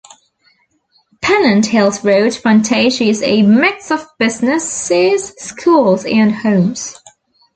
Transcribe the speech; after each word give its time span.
Pennant 1.21 1.63
Hills 1.63 2.03
Road 2.03 2.31
frontage 2.33 2.99
is 3.01 3.21
a 3.21 3.43
mix 3.43 3.91
of 3.91 4.03
businesses, 4.17 5.27
schools 5.37 6.05
and 6.07 6.33
homes. 6.33 6.99